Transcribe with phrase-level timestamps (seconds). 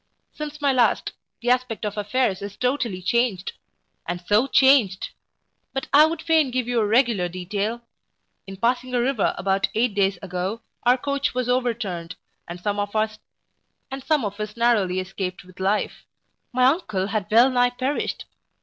[0.33, 1.11] Since my last,
[1.43, 3.53] the aspect of affairs is totally changed!
[4.07, 5.11] and so changed!
[5.73, 7.83] but I would fain give you a regular detail
[8.47, 12.15] In passing a river about eight days ago, our coach was overturned,
[12.47, 13.19] and some of us
[14.57, 16.03] narrowly escaped with life
[16.51, 18.25] My uncle had well nigh perished.